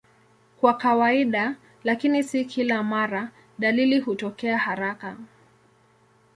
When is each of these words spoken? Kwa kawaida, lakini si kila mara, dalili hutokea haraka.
Kwa 0.59 0.73
kawaida, 0.77 1.55
lakini 1.83 2.23
si 2.23 2.45
kila 2.45 2.83
mara, 2.83 3.31
dalili 3.59 3.99
hutokea 3.99 4.57
haraka. 4.57 5.17